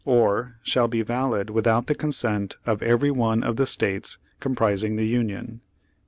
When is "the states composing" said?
3.57-4.95